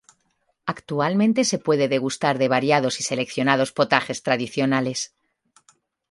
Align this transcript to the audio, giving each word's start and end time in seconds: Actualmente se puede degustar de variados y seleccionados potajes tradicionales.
Actualmente 0.65 1.43
se 1.45 1.59
puede 1.59 1.87
degustar 1.87 2.39
de 2.39 2.47
variados 2.47 2.99
y 2.99 3.03
seleccionados 3.03 3.71
potajes 3.71 4.23
tradicionales. 4.23 5.13